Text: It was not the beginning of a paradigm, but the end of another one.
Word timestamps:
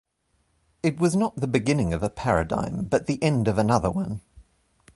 It 0.81 0.97
was 0.99 1.15
not 1.15 1.35
the 1.35 1.45
beginning 1.45 1.93
of 1.93 2.01
a 2.01 2.09
paradigm, 2.09 2.85
but 2.85 3.05
the 3.05 3.21
end 3.21 3.47
of 3.47 3.59
another 3.59 3.91
one. 3.91 4.21